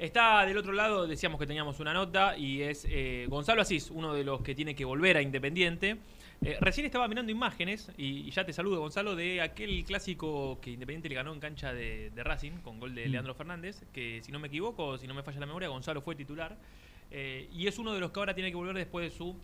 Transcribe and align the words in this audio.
Está 0.00 0.46
del 0.46 0.56
otro 0.56 0.72
lado, 0.72 1.06
decíamos 1.06 1.38
que 1.38 1.46
teníamos 1.46 1.78
una 1.78 1.92
nota, 1.92 2.34
y 2.34 2.62
es 2.62 2.86
eh, 2.88 3.26
Gonzalo 3.28 3.60
Asís, 3.60 3.90
uno 3.90 4.14
de 4.14 4.24
los 4.24 4.40
que 4.40 4.54
tiene 4.54 4.74
que 4.74 4.86
volver 4.86 5.18
a 5.18 5.20
Independiente. 5.20 5.98
Eh, 6.40 6.56
recién 6.58 6.86
estaba 6.86 7.06
mirando 7.06 7.30
imágenes, 7.30 7.92
y, 7.98 8.30
ya 8.30 8.46
te 8.46 8.54
saludo 8.54 8.80
Gonzalo, 8.80 9.14
de 9.14 9.42
aquel 9.42 9.84
clásico 9.84 10.58
que 10.62 10.70
Independiente 10.70 11.10
le 11.10 11.16
ganó 11.16 11.34
en 11.34 11.40
cancha 11.40 11.74
de, 11.74 12.10
Racing, 12.16 12.62
con 12.62 12.80
gol 12.80 12.94
de 12.94 13.08
mm. 13.08 13.10
Leandro 13.10 13.34
Fernández, 13.34 13.84
que 13.92 14.22
si 14.22 14.32
no 14.32 14.38
me 14.38 14.48
equivoco, 14.48 14.96
si 14.96 15.06
no 15.06 15.12
me 15.12 15.22
falla 15.22 15.38
la 15.38 15.44
memoria, 15.44 15.68
Gonzalo 15.68 16.00
fue 16.00 16.14
titular. 16.14 16.56
Eh, 17.10 17.50
y 17.52 17.66
es 17.66 17.78
uno 17.78 17.92
de 17.92 18.00
los 18.00 18.10
que 18.10 18.20
ahora 18.20 18.32
tiene 18.32 18.48
que 18.48 18.56
volver 18.56 18.76
después 18.76 19.12
de 19.12 19.14
su 19.14 19.36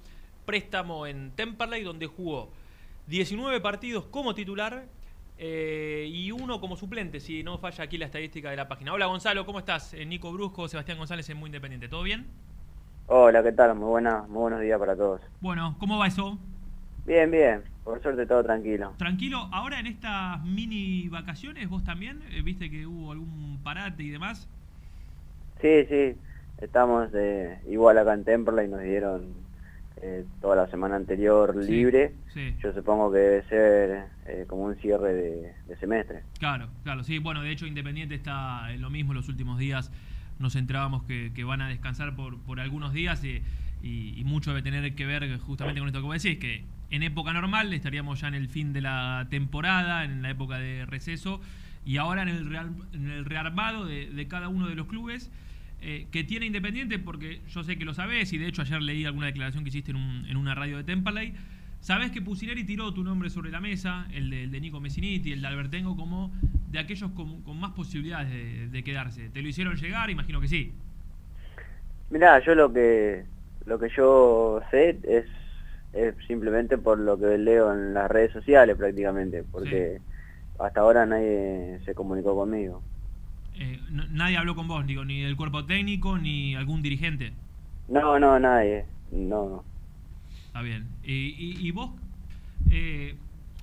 préstamo 0.47 1.07
en 1.07 1.33
Temperley, 1.33 1.83
donde 1.83 2.07
jugó 2.07 2.51
19 3.09 3.61
partidos 3.61 4.07
como 4.07 4.35
titular 4.35 4.87
eh, 5.39 6.09
y 6.11 6.31
uno 6.33 6.61
como 6.61 6.77
suplente, 6.77 7.21
si 7.21 7.43
no 7.43 7.59
falla 7.59 7.85
aquí 7.85 7.99
la 7.99 8.07
estadística 8.07 8.51
de 8.51 8.57
la 8.57 8.69
página. 8.69 8.93
Hola 8.93 9.07
Gonzalo, 9.07 9.45
¿cómo 9.45 9.59
estás? 9.59 9.93
Eh, 9.93 10.07
Nico 10.07 10.33
Brusco, 10.33 10.67
Sebastián 10.67 10.97
González 10.97 11.29
en 11.29 11.37
Muy 11.37 11.49
Independiente, 11.49 11.89
¿todo 11.89 12.03
bien? 12.03 12.27
Hola, 13.07 13.43
¿qué 13.43 13.53
tal? 13.53 13.75
Muy, 13.75 13.89
buena, 13.89 14.23
muy 14.23 14.41
buenos 14.41 14.61
días 14.61 14.79
para 14.79 14.97
todos. 14.97 15.21
Bueno, 15.41 15.77
¿cómo 15.79 15.99
va 15.99 16.07
eso? 16.07 16.39
Bien, 17.05 17.31
bien, 17.31 17.63
por 17.85 18.03
suerte 18.03 18.25
todo 18.27 18.43
tranquilo. 18.43 18.95
Tranquilo, 18.97 19.49
ahora 19.53 19.79
en 19.79 19.87
estas 19.87 20.43
mini 20.43 21.09
vacaciones, 21.09 21.69
vos 21.69 21.85
también, 21.85 22.23
eh, 22.31 22.41
viste 22.43 22.71
que 22.71 22.87
hubo 22.87 23.13
algún 23.13 23.61
parate 23.63 24.03
y 24.03 24.11
demás. 24.11 24.49
Sí, 25.61 25.85
sí, 25.89 26.17
estamos 26.59 27.11
igual 27.69 27.99
acá 27.99 28.15
en 28.15 28.25
Temperley 28.25 28.67
y 28.67 28.71
nos 28.71 28.83
dieron 28.83 29.46
eh, 30.03 30.27
toda 30.43 30.57
la 30.57 30.67
semana 30.69 30.97
anterior 30.97 31.57
libre, 31.57 32.13
yo 32.59 32.73
supongo 32.75 33.11
que 33.11 33.19
debe 33.19 33.43
ser 33.45 34.05
eh, 34.27 34.45
como 34.47 34.65
un 34.65 34.77
cierre 34.77 35.15
de, 35.15 35.77
semestre. 35.81 36.23
Claro, 36.39 36.69
claro, 36.85 37.03
sí, 37.03 37.19
bueno, 37.19 37.43
de 37.43 37.51
hecho 37.51 37.67
Independiente 37.67 38.15
está 38.15 38.73
en 38.73 38.83
lo 38.83 38.91
mismo 38.91 39.15
los 39.15 39.29
últimos 39.31 39.59
días, 39.59 39.91
nos 40.39 40.55
entrábamos 40.55 41.05
que, 41.05 41.45
van 41.45 41.63
a 41.63 41.69
descansar 41.69 42.15
por, 42.15 42.39
por 42.41 42.61
algunos 42.61 42.93
días 42.93 43.25
y, 43.25 43.43
mucho 44.25 44.51
debe 44.51 44.63
tener 44.63 44.95
que 44.95 45.07
ver 45.07 45.39
justamente 45.39 45.81
con 45.81 45.89
esto 45.89 46.01
que 46.01 46.07
vos 46.07 46.23
decís, 46.23 46.39
que 46.39 46.65
en 46.91 47.03
época 47.03 47.33
normal 47.33 47.73
estaríamos 47.73 48.21
ya 48.21 48.29
en 48.29 48.35
el 48.35 48.49
fin 48.49 48.73
de 48.73 48.83
la 48.83 49.29
temporada, 49.31 50.05
en 50.05 50.21
la 50.21 50.31
época 50.31 50.59
de 50.59 50.85
receso, 50.85 51.41
y 51.87 51.97
ahora 51.97 52.23
en 52.23 52.29
el, 52.29 52.55
en 52.93 53.11
el 53.11 53.25
rearmado 53.25 53.87
de, 53.87 54.11
de 54.11 54.29
cada 54.29 54.49
uno 54.49 54.69
de 54.69 54.75
los 54.75 54.89
clubes. 54.89 55.31
Eh, 55.81 56.07
que 56.11 56.25
tiene 56.25 56.47
Independiente, 56.47 56.99
porque 56.99 57.41
yo 57.49 57.63
sé 57.63 57.77
que 57.77 57.85
lo 57.85 57.95
sabés, 57.95 58.33
y 58.33 58.39
de 58.39 58.49
hecho 58.49 58.63
ayer 58.63 58.81
leí 58.83 59.05
alguna 59.05 59.27
declaración 59.27 59.63
que 59.63 59.69
hiciste 59.69 59.93
en, 59.93 60.37
una 60.37 60.55
radio 60.55 60.79
de 60.79 60.85
Temperley. 60.85 61.35
Sabés 61.81 62.11
que 62.11 62.23
Pusineri 62.23 62.65
tiró 62.65 62.93
tu 62.93 63.05
nombre 63.05 63.31
sobre 63.31 63.51
la 63.51 63.61
mesa, 63.61 64.07
el 64.13 64.51
de, 64.51 64.61
Nico 64.61 64.81
Messiniti, 64.81 65.33
el 65.33 65.43
de 65.43 65.47
Albertengo, 65.47 65.97
como 65.97 66.33
de 66.71 66.79
aquellos 66.79 67.11
con, 67.13 67.43
más 67.59 67.73
posibilidades 67.73 68.73
de, 68.73 68.83
quedarse. 68.83 69.29
¿Te 69.29 69.43
lo 69.43 69.49
hicieron 69.49 69.77
llegar? 69.77 70.11
Imagino 70.11 70.41
que 70.41 70.49
sí. 70.49 70.73
Mirá, 72.11 72.41
yo 72.41 72.55
lo 72.55 72.73
que 72.73 73.25
lo 73.67 73.79
que 73.79 73.89
yo 73.91 74.61
sé 74.71 74.97
es, 75.03 75.27
simplemente 76.27 76.79
por 76.79 76.99
lo 76.99 77.19
que 77.19 77.39
leo 77.39 77.73
en 77.73 77.95
las 77.95 78.11
redes 78.11 78.33
sociales 78.33 78.77
prácticamente, 78.77 79.45
porque 79.45 80.01
hasta 80.59 80.81
ahora 80.81 81.05
nadie 81.07 81.81
se 81.85 81.95
comunicó 81.95 82.35
conmigo. 82.35 82.83
Eh, 83.59 83.81
nadie 84.11 84.37
habló 84.37 84.55
con 84.55 84.69
vos, 84.69 84.87
digo, 84.87 85.05
ni 85.05 85.23
del 85.23 85.37
cuerpo 85.37 85.65
técnico, 85.65 86.19
ni 86.19 86.55
algún 86.55 86.83
dirigente. 86.83 87.33
No, 87.89 88.19
no, 88.19 88.39
nadie, 88.39 88.85
no. 89.11 89.65
Está 90.47 90.63
bien. 90.63 90.87
y, 91.05 91.71
vos, 91.71 91.91
eh, 92.71 93.17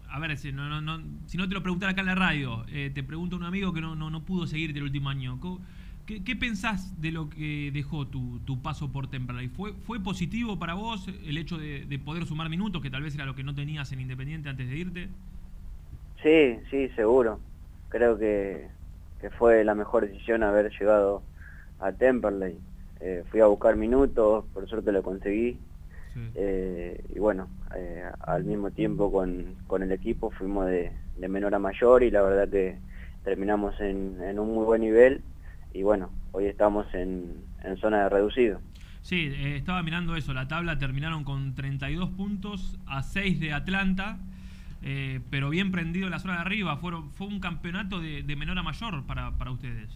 a 0.09 0.19
ver, 0.19 0.37
si 0.37 0.51
no, 0.51 0.81
no, 0.81 1.01
si 1.25 1.37
no 1.37 1.47
te 1.47 1.53
lo 1.55 1.61
preguntara 1.61 1.91
acá 1.91 2.01
en 2.01 2.07
la 2.07 2.15
radio, 2.15 2.65
eh, 2.69 2.91
te 2.93 3.03
pregunto 3.03 3.35
a 3.35 3.39
un 3.39 3.45
amigo 3.45 3.73
que 3.73 3.81
no, 3.81 3.95
no, 3.95 4.09
no 4.09 4.21
pudo 4.21 4.47
seguirte 4.47 4.77
el 4.79 4.85
último 4.85 5.09
año. 5.09 5.39
¿Qué, 6.05 6.23
¿Qué, 6.23 6.35
pensás 6.35 7.01
de 7.01 7.11
lo 7.11 7.29
que 7.29 7.71
dejó 7.73 8.05
tu, 8.07 8.39
tu 8.45 8.61
paso 8.61 8.91
por 8.91 9.07
Temperley? 9.07 9.47
¿Fue, 9.47 9.73
¿Fue 9.73 9.99
positivo 9.99 10.59
para 10.59 10.73
vos 10.73 11.07
el 11.07 11.37
hecho 11.37 11.57
de, 11.57 11.85
de, 11.85 11.99
poder 11.99 12.25
sumar 12.25 12.49
minutos, 12.49 12.81
que 12.81 12.89
tal 12.89 13.03
vez 13.03 13.15
era 13.15 13.25
lo 13.25 13.35
que 13.35 13.43
no 13.43 13.55
tenías 13.55 13.91
en 13.91 14.01
Independiente 14.01 14.49
antes 14.49 14.69
de 14.69 14.77
irte? 14.77 15.09
Sí, 16.21 16.59
sí, 16.69 16.89
seguro. 16.95 17.39
Creo 17.89 18.17
que 18.17 18.67
que 19.23 19.29
fue 19.29 19.63
la 19.63 19.73
mejor 19.73 20.05
decisión 20.05 20.43
haber 20.43 20.69
llegado 20.77 21.23
a 21.79 21.93
Temperley. 21.93 22.59
Eh, 22.99 23.23
fui 23.31 23.39
a 23.39 23.45
buscar 23.45 23.77
minutos, 23.77 24.43
por 24.53 24.67
suerte 24.67 24.91
lo 24.91 25.01
conseguí. 25.01 25.57
Eh, 26.35 27.01
y 27.15 27.19
bueno, 27.19 27.47
eh, 27.73 28.03
al 28.19 28.43
mismo 28.43 28.71
tiempo 28.71 29.09
con, 29.13 29.81
el 29.81 29.91
equipo 29.93 30.29
fuimos 30.29 30.65
de, 30.67 30.91
menor 31.29 31.55
a 31.55 31.59
mayor 31.59 32.03
y 32.03 32.11
la 32.11 32.21
verdad 32.21 32.49
que 32.49 32.75
terminamos 33.23 33.79
en, 33.79 34.37
un 34.37 34.53
muy 34.53 34.65
buen 34.65 34.81
nivel 34.81 35.21
y 35.73 35.83
bueno, 35.83 36.09
hoy 36.33 36.47
estamos 36.47 36.85
en, 36.93 37.45
zona 37.79 38.03
de 38.03 38.09
reducido. 38.09 38.59
Sí, 39.03 39.33
estaba 39.55 39.81
mirando 39.83 40.17
eso, 40.17 40.33
la 40.33 40.49
tabla 40.49 40.77
terminaron 40.77 41.23
con 41.23 41.55
32 41.55 42.09
puntos 42.09 42.77
a 42.87 43.03
6 43.03 43.39
de 43.39 43.53
Atlanta. 43.53 44.17
Eh, 44.83 45.21
pero 45.29 45.49
bien 45.49 45.71
prendido 45.71 46.07
en 46.07 46.11
la 46.11 46.19
zona 46.19 46.35
de 46.35 46.41
arriba. 46.41 46.75
Fueron, 46.77 47.09
fue 47.11 47.27
un 47.27 47.39
campeonato 47.39 48.01
de, 48.01 48.23
menor 48.35 48.57
a 48.59 48.63
mayor 48.63 49.05
para, 49.05 49.31
para, 49.37 49.51
ustedes. 49.51 49.89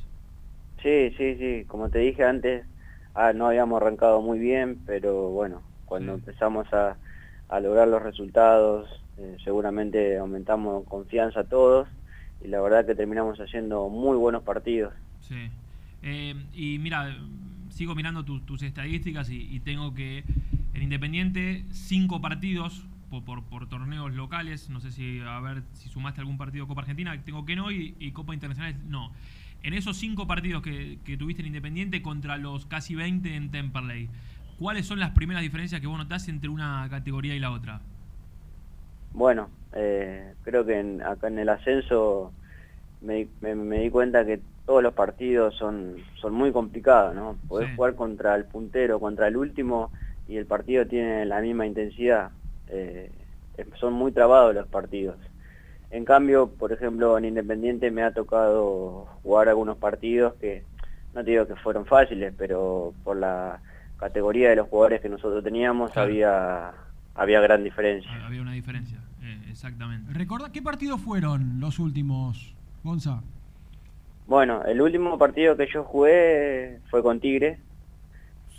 Sí, 0.81 1.13
sí, 1.17 1.35
sí. 1.35 1.65
Como 1.67 1.89
te 1.89 1.99
dije 1.99 2.23
antes, 2.23 2.65
ah, 3.13 3.33
no 3.33 3.47
habíamos 3.47 3.81
arrancado 3.81 4.21
muy 4.21 4.39
bien, 4.39 4.79
pero 4.85 5.29
bueno, 5.29 5.61
cuando 5.85 6.13
empezamos 6.13 6.71
a, 6.73 6.95
a, 7.49 7.59
lograr 7.59 7.89
los 7.89 8.01
resultados, 8.01 8.89
eh, 9.17 9.37
seguramente 9.43 10.17
aumentamos 10.17 10.85
confianza 10.85 11.41
a 11.41 11.43
todos 11.43 11.87
y 12.41 12.47
la 12.47 12.61
verdad 12.61 12.85
que 12.85 12.95
terminamos 12.95 13.37
haciendo 13.39 13.89
muy 13.89 14.15
buenos 14.15 14.43
partidos. 14.43 14.93
Sí. 15.19 15.49
Eh, 16.03 16.35
y 16.53 16.79
mira, 16.79 17.13
sigo 17.71 17.93
mirando 17.93 18.23
tus 18.23 18.63
estadísticas 18.63 19.29
y, 19.29 19.53
y 19.53 19.59
tengo 19.59 19.93
que 19.93 20.23
en 20.73 20.83
Independiente 20.83 21.65
cinco 21.71 22.21
partidos 22.21 22.85
por, 23.09 23.43
por, 23.43 23.69
torneos 23.69 24.13
locales, 24.13 24.69
no 24.69 24.79
sé 24.79 24.91
si 24.91 25.21
a 25.21 25.39
ver 25.39 25.63
si 25.73 25.89
sumaste 25.89 26.21
algún 26.21 26.37
partido 26.37 26.67
Copa 26.67 26.81
Argentina, 26.81 27.19
tengo 27.23 27.45
que 27.45 27.55
no, 27.55 27.71
y, 27.71 28.11
Copa 28.11 28.33
Internacional 28.33 28.75
no. 28.87 29.11
En 29.63 29.73
esos 29.73 29.97
cinco 29.97 30.27
partidos 30.27 30.61
que, 30.61 30.99
tuviste 31.17 31.41
en 31.41 31.47
Independiente 31.47 32.01
contra 32.01 32.37
los 32.37 32.65
casi 32.65 32.95
20 32.95 33.35
en 33.35 33.51
Temperley, 33.51 34.09
¿cuáles 34.59 34.85
son 34.85 34.99
las 34.99 35.11
primeras 35.11 35.41
diferencias 35.41 35.81
que 35.81 35.87
vos 35.87 35.97
notás 35.97 36.27
entre 36.27 36.49
una 36.49 36.87
categoría 36.89 37.35
y 37.35 37.39
la 37.39 37.51
otra? 37.51 37.81
Bueno, 39.13 39.49
eh, 39.73 40.33
creo 40.43 40.65
que 40.65 41.01
acá 41.05 41.27
en 41.27 41.39
el 41.39 41.49
ascenso 41.49 42.31
me, 43.01 43.27
di 43.79 43.89
cuenta 43.89 44.25
que 44.25 44.39
todos 44.65 44.83
los 44.83 44.93
partidos 44.93 45.55
son, 45.55 45.95
son 46.19 46.33
muy 46.33 46.51
complicados, 46.51 47.15
¿no? 47.15 47.37
Podés 47.47 47.73
jugar 47.75 47.95
contra 47.95 48.35
el 48.35 48.45
puntero, 48.45 48.99
contra 48.99 49.27
el 49.27 49.37
último, 49.37 49.91
y 50.27 50.35
el 50.35 50.45
partido 50.45 50.85
tiene 50.85 51.25
la 51.25 51.39
misma 51.39 51.65
intensidad 51.65 52.31
eh, 52.69 53.11
son 53.79 53.93
muy 53.93 54.11
trabados 54.11 54.53
los 54.53 54.67
partidos. 54.67 55.17
En 55.89 56.03
cambio, 56.03 56.49
por 56.49 56.71
ejemplo, 56.71 57.17
en 57.17 57.25
Independiente 57.25 57.91
me 57.91 58.03
ha 58.03 58.11
tocado 58.11 59.07
jugar 59.23 59.47
algunos 59.47 59.77
partidos 59.77 60.33
que, 60.35 60.63
no 61.13 61.23
te 61.23 61.31
digo 61.31 61.47
que 61.47 61.55
fueron 61.55 61.85
fáciles, 61.85 62.33
pero 62.37 62.93
por 63.03 63.17
la 63.17 63.61
categoría 63.97 64.49
de 64.49 64.57
los 64.57 64.67
jugadores 64.67 65.01
que 65.01 65.09
nosotros 65.09 65.43
teníamos 65.43 65.95
había, 65.95 66.73
había 67.15 67.39
gran 67.39 67.63
diferencia. 67.63 68.11
Había 68.25 68.41
una 68.41 68.51
diferencia, 68.51 68.99
eh, 69.23 69.39
exactamente. 69.49 70.11
¿Recuerda 70.13 70.51
qué 70.51 70.61
partidos 70.61 70.99
fueron 71.01 71.59
los 71.59 71.79
últimos, 71.79 72.53
Gonza? 72.83 73.21
Bueno, 74.27 74.65
el 74.65 74.81
último 74.81 75.17
partido 75.17 75.55
que 75.55 75.67
yo 75.71 75.85
jugué 75.85 76.79
fue 76.89 77.01
con 77.01 77.21
Tigre. 77.21 77.59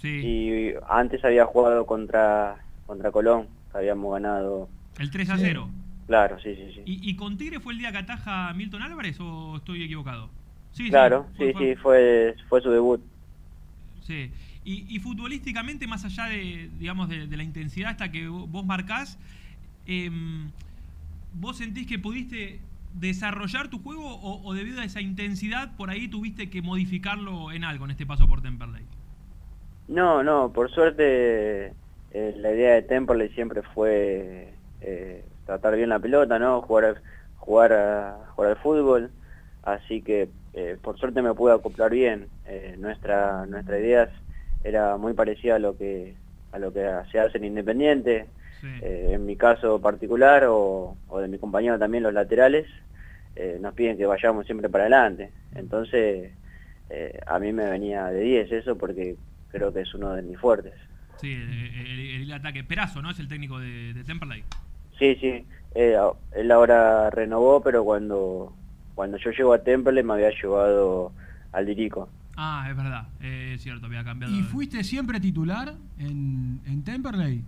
Sí. 0.00 0.08
Y 0.08 0.74
antes 0.88 1.22
había 1.24 1.44
jugado 1.44 1.84
contra, 1.84 2.56
contra 2.86 3.10
Colón 3.10 3.57
habíamos 3.72 4.12
ganado. 4.12 4.68
El 4.98 5.10
3 5.10 5.30
a 5.30 5.38
0. 5.38 5.68
Claro, 6.06 6.38
sí, 6.40 6.54
sí, 6.54 6.72
sí. 6.74 6.82
¿Y, 6.86 7.16
con 7.16 7.36
Tigre 7.36 7.60
fue 7.60 7.74
el 7.74 7.78
día 7.78 7.92
que 7.92 7.98
ataja 7.98 8.52
Milton 8.54 8.82
Álvarez 8.82 9.18
o 9.20 9.56
estoy 9.56 9.82
equivocado? 9.82 10.30
Sí, 10.72 10.88
claro, 10.88 11.26
sí, 11.36 11.52
sí, 11.58 11.74
fue, 11.76 12.34
fue 12.48 12.62
su 12.62 12.70
debut. 12.70 13.00
Sí. 14.02 14.30
Y, 14.64 14.98
futbolísticamente, 15.00 15.86
más 15.86 16.04
allá 16.04 16.26
de, 16.26 16.70
digamos, 16.78 17.08
de, 17.08 17.26
la 17.26 17.42
intensidad 17.42 17.90
hasta 17.90 18.10
que 18.10 18.28
vos 18.28 18.64
marcás, 18.64 19.18
em, 19.86 20.50
¿vos 21.34 21.58
sentís 21.58 21.86
que 21.86 21.98
pudiste 21.98 22.60
desarrollar 22.94 23.68
tu 23.68 23.78
juego 23.78 24.06
o, 24.06 24.46
o, 24.46 24.54
debido 24.54 24.80
a 24.80 24.84
esa 24.84 25.00
intensidad 25.00 25.76
por 25.76 25.90
ahí 25.90 26.08
tuviste 26.08 26.50
que 26.50 26.62
modificarlo 26.62 27.52
en 27.52 27.64
algo 27.64 27.84
en 27.84 27.90
este 27.90 28.06
paso 28.06 28.26
por 28.28 28.40
Temperley? 28.40 28.84
No, 29.88 30.22
no, 30.22 30.52
por 30.52 30.70
suerte 30.70 31.72
eh, 32.12 32.34
la 32.36 32.52
idea 32.52 32.74
de 32.74 32.82
Temperley 32.82 33.28
siempre 33.30 33.62
fue 33.62 34.48
eh, 34.80 35.24
tratar 35.44 35.76
bien 35.76 35.90
la 35.90 35.98
pelota, 35.98 36.38
¿no? 36.38 36.62
Jugar, 36.62 37.02
jugar, 37.36 37.72
a, 37.72 38.18
jugar 38.34 38.50
al 38.52 38.56
fútbol, 38.56 39.10
así 39.62 40.00
que 40.00 40.28
eh, 40.54 40.78
por 40.80 40.98
suerte 40.98 41.20
me 41.22 41.34
pude 41.34 41.52
acoplar 41.54 41.90
bien. 41.90 42.28
nuestra, 42.78 43.44
nuestra 43.46 43.78
idea 43.78 44.10
era 44.64 44.96
muy 44.96 45.12
parecida 45.12 45.56
a 45.56 45.58
lo 45.58 45.76
que, 45.76 46.14
a 46.52 46.58
lo 46.58 46.72
que 46.72 46.88
se 47.12 47.20
hace 47.20 47.38
en 47.38 47.44
Independiente, 47.44 48.26
en 48.62 49.24
mi 49.24 49.36
caso 49.36 49.80
particular 49.80 50.44
o, 50.48 50.96
o, 51.08 51.20
de 51.20 51.28
mi 51.28 51.38
compañero 51.38 51.78
también 51.78 52.02
los 52.02 52.14
laterales, 52.14 52.66
nos 53.60 53.74
piden 53.74 53.96
que 53.96 54.06
vayamos 54.06 54.46
siempre 54.46 54.68
para 54.68 54.84
adelante. 54.84 55.30
Entonces 55.54 56.32
a 57.26 57.38
mí 57.38 57.52
me 57.52 57.70
venía 57.70 58.06
de 58.06 58.20
10 58.20 58.52
eso 58.52 58.76
porque 58.76 59.16
creo 59.50 59.72
que 59.72 59.82
es 59.82 59.94
uno 59.94 60.14
de 60.14 60.22
mis 60.22 60.38
fuertes. 60.38 60.74
Sí, 61.20 61.32
el, 61.32 62.32
ataque. 62.32 62.64
Perazo, 62.64 63.02
¿no? 63.02 63.10
Es 63.10 63.18
el 63.18 63.28
técnico 63.28 63.58
de, 63.58 63.92
de 63.94 64.04
Temperley. 64.04 64.44
Sí, 64.98 65.16
sí. 65.20 65.44
Eh, 65.74 65.96
él 66.32 66.50
ahora 66.50 67.10
renovó, 67.10 67.60
pero 67.60 67.84
cuando, 67.84 68.52
cuando 68.94 69.16
yo 69.18 69.30
llego 69.30 69.52
a 69.52 69.58
Temperley 69.58 70.02
me 70.02 70.14
había 70.14 70.30
llevado 70.30 71.12
al 71.52 71.66
Dirico. 71.66 72.08
Ah, 72.36 72.68
es 72.70 72.76
verdad, 72.76 73.08
es 73.20 73.60
cierto, 73.62 73.86
había 73.86 74.04
cambiado. 74.04 74.32
¿Y 74.32 74.42
fuiste 74.42 74.84
siempre 74.84 75.18
titular 75.18 75.74
en, 75.98 76.60
en 76.66 76.84
Temperley? 76.84 77.42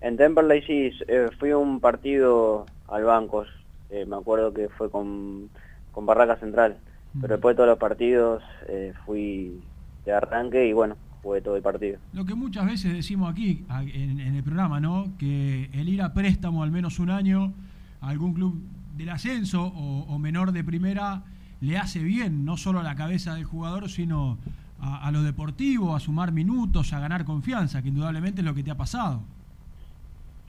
En 0.00 0.16
Temperley 0.16 0.62
sí, 0.62 0.90
eh, 1.08 1.30
fui 1.38 1.50
a 1.50 1.58
un 1.58 1.80
partido 1.80 2.66
al 2.88 3.04
Bancos, 3.04 3.48
eh, 3.90 4.04
me 4.06 4.16
acuerdo 4.16 4.52
que 4.52 4.68
fue 4.68 4.90
con, 4.90 5.48
con 5.92 6.06
Barraca 6.06 6.36
Central, 6.36 6.76
pero 7.20 7.34
después 7.34 7.54
de 7.54 7.56
todos 7.56 7.68
los 7.68 7.78
partidos 7.78 8.42
eh, 8.68 8.94
fui 9.04 9.60
de 10.04 10.12
arranque 10.12 10.66
y 10.66 10.72
bueno, 10.72 10.96
jugué 11.22 11.40
todo 11.40 11.56
el 11.56 11.62
partido. 11.62 11.98
Lo 12.12 12.24
que 12.24 12.34
muchas 12.34 12.66
veces 12.66 12.92
decimos 12.92 13.30
aquí 13.30 13.64
en, 13.70 14.20
el 14.20 14.42
programa, 14.42 14.80
¿no? 14.80 15.12
Que 15.18 15.70
el 15.72 15.88
ir 15.88 16.02
a 16.02 16.12
préstamo 16.12 16.62
al 16.62 16.70
menos 16.70 16.98
un 16.98 17.10
año 17.10 17.52
a 18.00 18.08
algún 18.08 18.34
club 18.34 18.60
del 18.96 19.08
ascenso 19.08 19.64
o, 19.64 20.18
menor 20.18 20.52
de 20.52 20.64
primera 20.64 21.22
le 21.60 21.78
hace 21.78 22.00
bien, 22.00 22.44
no 22.44 22.56
solo 22.56 22.80
a 22.80 22.82
la 22.82 22.96
cabeza 22.96 23.34
del 23.34 23.44
jugador, 23.44 23.88
sino 23.88 24.36
a, 24.80 25.06
a, 25.06 25.12
lo 25.12 25.22
deportivo, 25.22 25.94
a 25.94 26.00
sumar 26.00 26.32
minutos, 26.32 26.92
a 26.92 26.98
ganar 26.98 27.24
confianza, 27.24 27.82
que 27.82 27.88
indudablemente 27.88 28.40
es 28.40 28.44
lo 28.44 28.54
que 28.54 28.64
te 28.64 28.72
ha 28.72 28.76
pasado. 28.76 29.22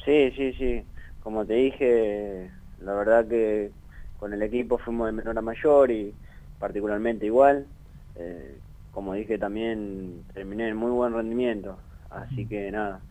Sí, 0.03 0.31
sí, 0.35 0.53
sí. 0.53 0.81
Como 1.21 1.45
te 1.45 1.53
dije, 1.53 2.49
la 2.81 2.93
verdad 2.93 3.27
que 3.27 3.71
con 4.19 4.33
el 4.33 4.41
equipo 4.41 4.77
fuimos 4.77 5.05
de 5.07 5.13
menor 5.13 5.37
a 5.37 5.41
mayor 5.41 5.91
y 5.91 6.13
particularmente 6.59 7.25
igual. 7.25 7.65
Eh, 8.15 8.57
como 8.93 9.13
dije 9.15 9.37
también 9.37 10.23
terminé 10.33 10.69
en 10.69 10.77
muy 10.77 10.91
buen 10.91 11.13
rendimiento, 11.13 11.77
así 12.09 12.45
que 12.45 12.71
nada, 12.71 13.01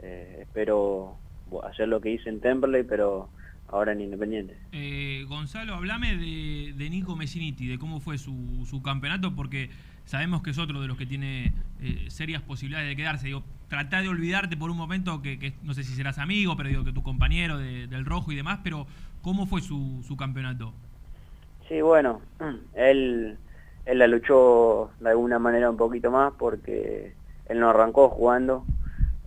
eh, 0.00 0.38
espero 0.42 1.16
hacer 1.64 1.88
lo 1.88 2.00
que 2.00 2.12
hice 2.12 2.28
en 2.28 2.40
Temperley, 2.40 2.84
pero 2.84 3.28
ahora 3.68 3.92
en 3.92 4.02
Independiente. 4.02 4.56
Eh, 4.70 5.24
Gonzalo, 5.28 5.74
hablame 5.74 6.16
de, 6.16 6.74
de, 6.76 6.90
Nico 6.90 7.16
Messiniti, 7.16 7.66
de 7.66 7.78
cómo 7.78 8.00
fue 8.00 8.18
su, 8.18 8.64
su, 8.66 8.82
campeonato, 8.82 9.34
porque 9.34 9.70
sabemos 10.04 10.42
que 10.42 10.50
es 10.50 10.58
otro 10.58 10.80
de 10.80 10.86
los 10.86 10.96
que 10.96 11.06
tiene 11.06 11.52
eh, 11.80 12.04
serias 12.08 12.42
posibilidades 12.42 12.88
de 12.88 12.96
quedarse. 12.96 13.26
Digo, 13.26 13.42
tratá 13.68 14.00
de 14.00 14.08
olvidarte 14.08 14.56
por 14.56 14.70
un 14.70 14.76
momento 14.76 15.22
que, 15.22 15.54
no 15.62 15.74
sé 15.74 15.82
si 15.82 15.94
serás 15.94 16.18
amigo, 16.18 16.56
pero 16.56 16.68
digo 16.68 16.84
que 16.84 16.92
tu 16.92 17.02
compañero 17.02 17.58
del 17.58 18.04
Rojo 18.04 18.30
y 18.30 18.36
demás, 18.36 18.60
pero 18.62 18.86
¿cómo 19.22 19.46
fue 19.46 19.60
su, 19.60 20.04
su 20.06 20.16
campeonato? 20.16 20.72
Sí, 21.68 21.80
bueno, 21.80 22.20
él 22.74 23.38
él 23.84 23.98
la 23.98 24.06
luchó 24.06 24.90
de 25.00 25.10
alguna 25.10 25.38
manera 25.38 25.70
un 25.70 25.76
poquito 25.76 26.10
más 26.10 26.32
porque 26.38 27.12
él 27.46 27.60
no 27.60 27.70
arrancó 27.70 28.08
jugando, 28.08 28.64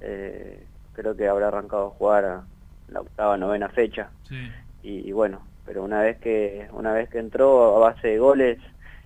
eh, 0.02 0.64
creo 0.94 1.16
que 1.16 1.28
habrá 1.28 1.50
arrancado 1.50 1.88
a 1.88 1.90
jugar 1.92 2.26
a 2.26 2.44
la 2.90 3.02
octava, 3.02 3.38
novena 3.38 3.70
fecha, 3.70 4.10
y, 4.84 5.12
bueno, 5.12 5.42
pero 5.66 5.84
una 5.84 6.02
vez 6.02 6.18
que 6.20 6.68
una 6.72 6.94
vez 6.94 7.10
que 7.10 7.18
entró 7.18 7.76
a 7.76 7.80
base 7.80 8.10
de 8.10 8.20
goles, 8.20 8.60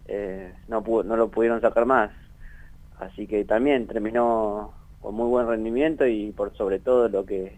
eh, 0.08 0.54
no, 0.68 0.84
no 1.04 1.16
lo 1.16 1.30
pudieron 1.30 1.62
sacar 1.62 1.86
más, 1.86 2.12
así 3.00 3.28
que 3.28 3.46
también 3.46 3.88
terminó 3.88 4.74
con 5.02 5.16
muy 5.16 5.28
buen 5.28 5.48
rendimiento 5.48 6.06
y 6.06 6.32
por 6.32 6.56
sobre 6.58 6.80
todo 6.80 7.08
lo 7.08 7.26
que 7.26 7.58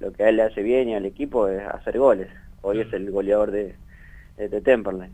lo 0.00 0.12
que 0.12 0.24
a 0.24 0.28
él 0.28 0.36
le 0.36 0.44
hace 0.44 0.62
bien 0.62 0.88
y 0.88 0.94
al 0.94 1.04
equipo 1.04 1.48
es 1.48 1.62
hacer 1.66 1.98
goles, 1.98 2.28
hoy 2.62 2.80
es 2.80 2.92
el 2.92 3.10
goleador 3.10 3.50
de, 3.50 3.74
de, 4.36 4.60
Temperley. 4.60 5.10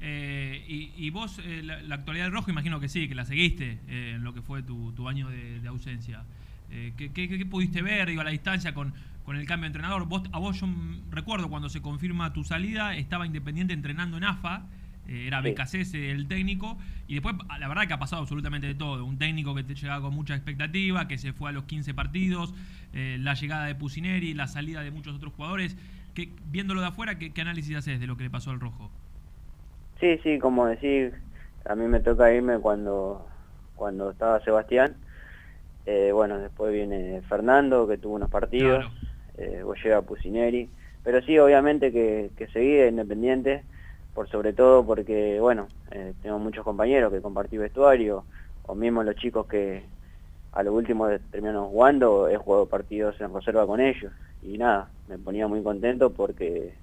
Eh, 0.00 0.33
y, 0.66 1.10
vos, 1.10 1.40
eh, 1.44 1.62
la, 1.62 1.94
actualidad 1.94 2.26
del 2.26 2.32
rojo, 2.32 2.50
imagino 2.50 2.80
que 2.80 2.88
sí, 2.88 3.08
que 3.08 3.14
la 3.14 3.24
seguiste 3.24 3.80
eh, 3.88 4.12
en 4.16 4.24
lo 4.24 4.34
que 4.34 4.42
fue 4.42 4.62
tu, 4.62 5.08
año 5.08 5.28
de, 5.28 5.66
ausencia. 5.68 6.24
¿qué, 6.96 7.46
pudiste 7.48 7.82
ver 7.82 8.08
digo, 8.08 8.20
a 8.20 8.24
la 8.24 8.30
distancia 8.30 8.74
con, 8.74 8.94
con 9.24 9.36
el 9.36 9.46
cambio 9.46 9.64
de 9.64 9.68
entrenador? 9.68 10.06
Vos, 10.06 10.22
a 10.32 10.38
vos 10.38 10.60
yo 10.60 10.68
recuerdo 11.10 11.48
cuando 11.48 11.68
se 11.68 11.80
confirma 11.82 12.32
tu 12.32 12.44
salida, 12.44 12.96
estaba 12.96 13.26
Independiente 13.26 13.72
entrenando 13.74 14.16
en 14.16 14.24
AFA, 14.24 14.66
era 15.06 15.42
BKC 15.42 15.94
el 15.94 16.26
técnico, 16.28 16.78
y 17.06 17.14
después 17.14 17.36
la 17.58 17.68
verdad 17.68 17.86
que 17.86 17.92
ha 17.92 17.98
pasado 17.98 18.22
absolutamente 18.22 18.66
de 18.66 18.74
todo. 18.74 19.04
Un 19.04 19.18
técnico 19.18 19.54
que 19.54 19.62
te 19.62 19.74
llegaba 19.74 20.00
con 20.00 20.14
mucha 20.14 20.34
expectativa, 20.34 21.06
que 21.06 21.18
se 21.18 21.34
fue 21.34 21.50
a 21.50 21.52
los 21.52 21.64
15 21.64 21.92
partidos, 21.92 22.54
la 22.92 23.34
llegada 23.34 23.66
de 23.66 23.74
Pusineri, 23.74 24.32
la 24.32 24.48
salida 24.48 24.82
de 24.82 24.90
muchos 24.90 25.14
otros 25.14 25.34
jugadores. 25.34 25.76
Que, 26.14 26.32
viéndolo 26.46 26.80
de 26.80 26.86
afuera, 26.86 27.18
¿qué, 27.18 27.32
¿qué 27.32 27.40
análisis 27.42 27.76
haces 27.76 28.00
de 28.00 28.06
lo 28.06 28.16
que 28.16 28.24
le 28.24 28.30
pasó 28.30 28.50
al 28.50 28.60
rojo? 28.60 28.90
Sí, 30.04 30.20
sí, 30.22 30.38
como 30.38 30.66
decir, 30.66 31.14
a 31.64 31.74
mí 31.74 31.88
me 31.88 31.98
toca 31.98 32.30
irme 32.30 32.58
cuando, 32.58 33.26
cuando 33.74 34.10
estaba 34.10 34.38
Sebastián. 34.40 34.96
Eh, 35.86 36.10
bueno, 36.12 36.38
después 36.38 36.74
viene 36.74 37.22
Fernando, 37.22 37.88
que 37.88 37.96
tuvo 37.96 38.16
unos 38.16 38.28
partidos. 38.28 38.84
Eh, 39.38 39.64
llega 39.82 40.02
Pusineri. 40.02 40.68
Pero 41.02 41.22
sí, 41.22 41.38
obviamente 41.38 41.90
que, 41.90 42.32
que 42.36 42.48
seguí 42.48 42.82
Independiente, 42.82 43.64
por 44.12 44.28
sobre 44.28 44.52
todo 44.52 44.84
porque, 44.84 45.40
bueno, 45.40 45.68
eh, 45.90 46.12
tengo 46.20 46.38
muchos 46.38 46.64
compañeros 46.64 47.10
que 47.10 47.22
compartí 47.22 47.56
vestuario, 47.56 48.26
o 48.64 48.74
mismo 48.74 49.02
los 49.02 49.16
chicos 49.16 49.46
que 49.46 49.84
a 50.52 50.62
lo 50.62 50.74
último 50.74 51.08
terminaron 51.30 51.70
jugando, 51.70 52.28
he 52.28 52.36
jugado 52.36 52.66
partidos 52.66 53.18
en 53.22 53.32
reserva 53.32 53.66
con 53.66 53.80
ellos. 53.80 54.12
Y 54.42 54.58
nada, 54.58 54.90
me 55.08 55.16
ponía 55.16 55.48
muy 55.48 55.62
contento 55.62 56.10
porque 56.10 56.74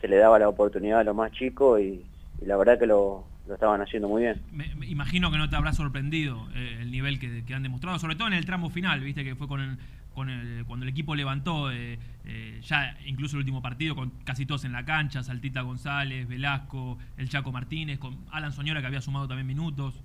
se 0.00 0.08
le 0.08 0.16
daba 0.16 0.40
la 0.40 0.48
oportunidad 0.48 0.98
a 0.98 1.04
los 1.04 1.14
más 1.14 1.30
chicos 1.30 1.80
y, 1.80 2.04
y 2.44 2.46
la 2.46 2.56
verdad 2.56 2.78
que 2.78 2.86
lo, 2.86 3.24
estaban 3.50 3.80
haciendo 3.80 4.08
muy 4.08 4.22
bien. 4.22 4.40
Me, 4.52 4.66
imagino 4.86 5.30
que 5.30 5.38
no 5.38 5.48
te 5.48 5.56
habrá 5.56 5.72
sorprendido 5.72 6.46
eh, 6.54 6.78
el 6.82 6.90
nivel 6.90 7.18
que, 7.18 7.54
han 7.54 7.62
demostrado, 7.62 7.98
sobre 7.98 8.16
todo 8.16 8.28
en 8.28 8.34
el 8.34 8.44
tramo 8.44 8.70
final, 8.70 9.00
viste 9.00 9.24
que 9.24 9.34
fue 9.34 9.48
con 9.48 9.60
el, 9.60 9.78
con 10.14 10.28
el, 10.28 10.64
cuando 10.66 10.84
el 10.84 10.90
equipo 10.90 11.14
levantó 11.14 11.70
eh, 11.72 11.98
eh, 12.26 12.60
ya 12.62 12.96
incluso 13.06 13.36
el 13.36 13.40
último 13.40 13.62
partido 13.62 13.94
con 13.96 14.10
casi 14.24 14.44
todos 14.44 14.64
en 14.64 14.72
la 14.72 14.84
cancha, 14.84 15.22
Saltita 15.22 15.62
González, 15.62 16.28
Velasco, 16.28 16.98
el 17.16 17.28
Chaco 17.30 17.50
Martínez, 17.50 17.98
con 17.98 18.18
Alan 18.30 18.52
Soñora 18.52 18.80
que 18.80 18.88
había 18.88 19.00
sumado 19.00 19.26
también 19.26 19.46
minutos. 19.46 19.98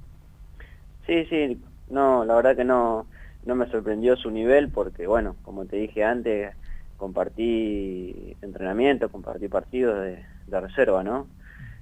Sí, 1.06 1.26
sí, 1.26 1.60
no, 1.90 2.24
la 2.24 2.36
verdad 2.36 2.56
que 2.56 2.64
no, 2.64 3.06
no 3.46 3.56
me 3.56 3.70
sorprendió 3.70 4.16
su 4.16 4.32
nivel 4.32 4.70
porque 4.70 5.08
bueno, 5.08 5.36
como 5.42 5.66
te 5.66 5.76
dije 5.76 6.06
antes, 6.06 6.56
compartí 6.96 8.38
entrenamiento, 8.42 9.10
compartí 9.10 9.50
partidos 9.50 10.02
de, 10.02 10.24
de 10.48 10.62
reserva, 10.62 11.04
¿no? 11.04 11.28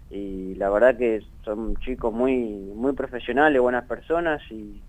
Y 0.10 0.56
la 0.56 0.70
verdad 0.70 0.98
que 0.98 1.22
son 1.44 1.76
chicos 1.78 2.14
muy 2.14 2.36
muy 2.76 2.94
profesionales, 2.94 3.62
buenas 3.62 3.86
personas 3.86 4.42
y, 4.52 4.82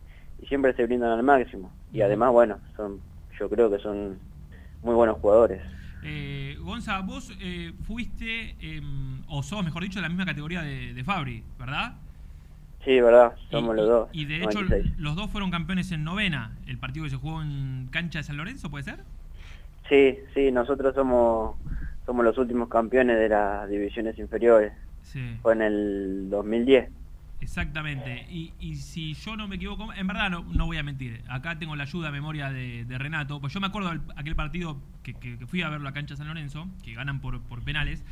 siempre 0.49 0.73
se 0.75 0.87
brindan 0.87 1.11
al 1.11 1.25
máximo. 1.25 1.73
Y 1.93 2.01
además, 2.01 2.31
bueno, 2.31 2.61
son 2.77 3.01
yo 3.39 3.51
creo 3.51 3.69
que 3.69 3.79
son 3.79 4.19
muy 4.83 4.95
buenos 4.95 5.19
jugadores. 5.19 5.61
Eh, 6.05 6.57
Gonza, 6.61 7.01
vos 7.01 7.37
eh, 7.41 7.73
fuiste, 7.83 8.55
em, 8.61 9.23
o 9.29 9.43
sos, 9.43 9.65
mejor 9.65 9.83
dicho, 9.83 9.99
de 9.99 10.03
la 10.03 10.09
misma 10.09 10.25
categoría 10.25 10.63
de, 10.63 11.03
Fabri, 11.05 11.43
¿verdad? 11.59 11.97
Sí, 12.85 13.01
verdad, 13.01 13.35
somos 13.51 13.75
los 13.75 13.89
dos. 13.89 14.09
Y 14.13 14.27
de 14.27 14.45
hecho, 14.45 14.61
los 14.97 15.17
dos 15.17 15.29
fueron 15.29 15.51
campeones 15.51 15.91
en 15.91 16.05
novena, 16.05 16.57
el 16.69 16.79
partido 16.79 17.05
que 17.05 17.11
se 17.11 17.17
jugó 17.17 17.43
en 17.43 17.89
cancha 17.91 18.21
de 18.21 18.23
San 18.23 18.37
Lorenzo, 18.37 18.71
¿puede 18.71 18.85
ser? 18.85 19.01
Sí, 19.89 20.19
sí, 20.35 20.53
nosotros 20.53 20.95
somos, 20.95 21.57
somos 22.07 22.25
los 22.25 22.39
últimos 22.39 22.69
campeones 22.69 23.19
de 23.19 23.29
las 23.29 23.69
divisiones 23.69 24.17
inferiores. 24.19 24.73
Fue 25.43 25.53
en 25.53 25.63
el 25.63 26.31
2010. 26.31 26.91
Exactamente. 27.41 28.27
Y, 28.31 28.53
y, 28.59 28.77
si 28.77 29.15
yo 29.15 29.37
no 29.37 29.47
me 29.47 29.57
equivoco, 29.57 29.93
en 29.93 30.07
verdad 30.07 30.31
no, 30.31 30.43
no 30.43 30.67
voy 30.67 30.77
a 30.77 30.83
mentir. 30.83 31.23
Acá 31.29 31.59
tengo 31.59 31.77
la 31.77 31.85
ayuda 31.85 32.09
a 32.09 32.11
memoria 32.11 32.51
de, 32.51 32.85
Renato. 32.89 33.41
Pues 33.41 33.53
yo 33.53 33.61
me 33.61 33.69
acuerdo 33.69 33.91
de 33.91 34.01
aquel 34.17 34.35
partido 34.35 34.79
que, 35.03 35.15
fui 35.47 35.63
a 35.63 35.69
ver 35.69 35.81
la 35.81 35.93
cancha 35.93 36.17
San 36.17 36.27
Lorenzo, 36.27 36.67
que 36.85 36.95
ganan 36.95 37.21
por, 37.21 37.41
por 37.43 37.63
penales. 37.63 38.05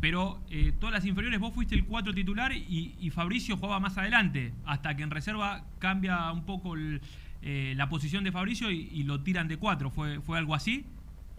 Pero 0.00 0.40
eh, 0.50 0.72
todas 0.78 0.94
las 0.94 1.04
inferiores, 1.04 1.38
vos 1.38 1.52
fuiste 1.54 1.74
el 1.74 1.84
4 1.84 2.14
titular 2.14 2.52
y, 2.52 3.10
Fabricio 3.10 3.56
jugaba 3.56 3.80
más 3.80 3.98
adelante. 3.98 4.52
Hasta 4.64 4.96
que 4.96 5.02
en 5.02 5.10
reserva 5.10 5.64
cambia 5.78 6.32
un 6.32 6.44
poco 6.44 6.74
eh, 6.76 7.74
la 7.76 7.88
posición 7.88 8.24
de 8.24 8.32
Fabricio 8.32 8.70
y, 8.70 9.02
lo 9.04 9.20
tiran 9.22 9.46
de 9.46 9.58
4. 9.58 9.90
¿Fue, 9.90 10.20
¿Fue 10.20 10.38
algo 10.38 10.54
así? 10.54 10.86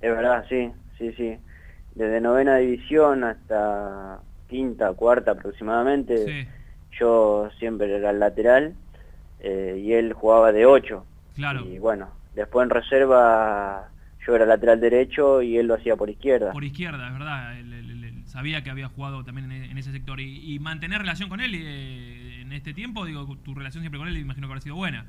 Es 0.01 0.15
verdad, 0.15 0.45
sí, 0.47 0.71
sí, 0.97 1.11
sí. 1.13 1.37
Desde 1.95 2.21
novena 2.21 2.57
división 2.57 3.23
hasta 3.23 4.19
quinta, 4.47 4.93
cuarta 4.93 5.31
aproximadamente, 5.31 6.47
yo 6.99 7.49
siempre 7.59 7.93
era 7.93 8.11
el 8.11 8.19
lateral 8.19 8.75
eh, 9.39 9.81
y 9.83 9.93
él 9.93 10.13
jugaba 10.13 10.51
de 10.51 10.65
ocho. 10.65 11.05
Claro. 11.35 11.61
Y 11.65 11.79
bueno, 11.79 12.09
después 12.33 12.63
en 12.63 12.69
reserva 12.69 13.89
yo 14.25 14.35
era 14.35 14.45
lateral 14.45 14.79
derecho 14.79 15.41
y 15.41 15.57
él 15.57 15.67
lo 15.67 15.75
hacía 15.75 15.95
por 15.95 16.09
izquierda. 16.09 16.51
Por 16.51 16.63
izquierda, 16.63 17.07
es 17.07 17.13
verdad. 17.13 17.53
sabía 18.25 18.63
que 18.63 18.69
había 18.69 18.87
jugado 18.87 19.23
también 19.23 19.51
en, 19.51 19.77
ese 19.77 19.91
sector. 19.91 20.19
Y, 20.19 20.57
mantener 20.59 20.99
relación 20.99 21.29
con 21.29 21.41
él 21.41 21.53
eh, 21.55 22.41
en 22.41 22.51
este 22.51 22.73
tiempo, 22.73 23.05
digo, 23.05 23.27
tu 23.43 23.53
relación 23.53 23.81
siempre 23.83 23.99
con 23.99 24.07
él 24.07 24.17
imagino 24.17 24.47
que 24.47 24.53
habrá 24.53 24.61
sido 24.61 24.75
buena. 24.75 25.05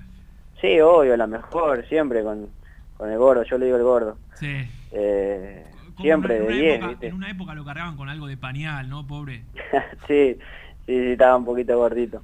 Sí, 0.60 0.80
obvio, 0.80 1.16
la 1.16 1.26
mejor, 1.26 1.86
siempre 1.88 2.22
con, 2.22 2.48
con 2.96 3.10
el 3.10 3.18
gordo, 3.18 3.42
yo 3.44 3.58
le 3.58 3.66
digo 3.66 3.76
el 3.76 3.84
gordo. 3.84 4.18
Sí. 4.34 4.68
Eh, 4.92 5.64
siempre 6.00 6.40
de 6.40 6.74
época, 6.74 6.96
En 7.00 7.14
una 7.14 7.30
época 7.30 7.54
lo 7.54 7.64
cargaban 7.64 7.96
con 7.96 8.08
algo 8.08 8.26
de 8.26 8.36
pañal, 8.36 8.88
¿no, 8.88 9.06
pobre? 9.06 9.44
sí, 10.08 10.38
Sí, 10.86 10.92
sí, 10.92 11.10
estaba 11.12 11.36
un 11.36 11.44
poquito 11.44 11.76
gordito. 11.76 12.22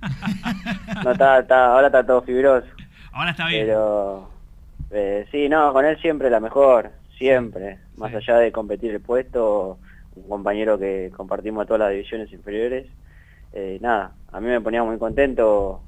No, 1.05 1.11
está, 1.11 1.41
está, 1.41 1.73
ahora 1.73 1.88
está 1.88 2.07
todo 2.07 2.23
fibroso. 2.23 2.67
Ahora 3.11 3.33
está 3.33 3.49
bien. 3.49 3.67
Pero, 3.67 4.29
eh, 4.93 5.26
sí, 5.33 5.49
no, 5.49 5.73
con 5.73 5.85
él 5.85 5.99
siempre 6.00 6.31
la 6.31 6.38
mejor, 6.38 6.93
siempre. 7.19 7.79
Más 7.97 8.14
allá 8.14 8.38
de 8.38 8.52
competir 8.52 8.93
el 8.93 9.00
puesto, 9.00 9.79
un 10.14 10.29
compañero 10.29 10.79
que 10.79 11.11
compartimos 11.17 11.67
todas 11.67 11.81
las 11.81 11.91
divisiones 11.91 12.33
inferiores. 12.33 12.87
Eh, 13.52 13.79
nada, 13.81 14.12
a 14.31 14.41
mí 14.41 14.47
me 14.47 14.61
ponía 14.61 14.85
muy 14.85 14.97
contento, 14.97 15.83